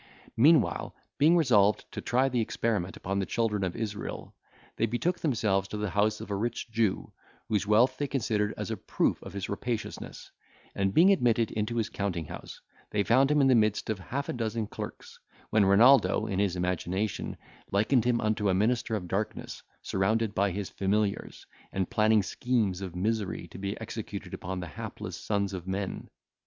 Meanwhile, 0.35 0.95
being 1.19 1.37
resolved 1.37 1.85
to 1.91 2.01
try 2.01 2.27
the 2.27 2.41
experiment 2.41 2.97
upon 2.97 3.19
the 3.19 3.25
children 3.27 3.63
of 3.63 3.75
Israel, 3.75 4.33
they 4.77 4.87
betook 4.87 5.19
themselves 5.19 5.67
to 5.67 5.77
the 5.77 5.91
house 5.91 6.19
of 6.19 6.31
a 6.31 6.35
rich 6.35 6.71
Jew, 6.71 7.13
whose 7.47 7.67
wealth 7.67 7.97
they 7.99 8.07
considered 8.07 8.51
as 8.57 8.71
a 8.71 8.77
proof 8.77 9.21
of 9.21 9.33
his 9.33 9.47
rapaciousness; 9.47 10.31
and, 10.73 10.91
being 10.95 11.11
admitted 11.11 11.51
into 11.51 11.75
his 11.75 11.87
counting 11.89 12.25
house, 12.25 12.59
they 12.89 13.03
found 13.03 13.29
him 13.29 13.41
in 13.41 13.47
the 13.47 13.53
midst 13.53 13.91
of 13.91 13.99
half 13.99 14.27
a 14.27 14.33
dozen 14.33 14.65
clerks, 14.65 15.19
when 15.51 15.65
Renaldo, 15.65 16.25
in 16.25 16.39
his 16.39 16.55
imagination, 16.55 17.37
likened 17.69 18.03
him 18.03 18.19
unto 18.21 18.49
a 18.49 18.55
minister 18.55 18.95
of 18.95 19.07
darkness 19.07 19.61
surrounded 19.83 20.33
by 20.33 20.49
his 20.49 20.67
familiars, 20.67 21.45
and 21.71 21.91
planning 21.91 22.23
schemes 22.23 22.81
of 22.81 22.95
misery 22.95 23.47
to 23.49 23.59
be 23.59 23.79
executed 23.79 24.33
upon 24.33 24.59
the 24.61 24.65
hapless 24.65 25.15
sons 25.15 25.53
of 25.53 25.67
men. 25.67 26.09